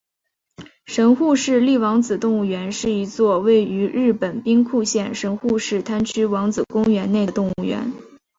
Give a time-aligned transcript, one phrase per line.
[0.87, 7.93] 神户市立王子动物园是一座位于日本兵库县神户市滩区王子公园内的动物园。